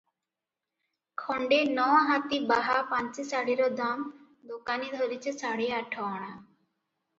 [1.23, 4.09] ଖଣ୍ଡେ ନ'ହାତି ବାହା ପାଞ୍ଚି ଶାଢ଼ୀର ଦାମ
[4.55, 6.35] ଦୋକାନି ଧରିଛି ସାଢେ ଆଠଅଣା।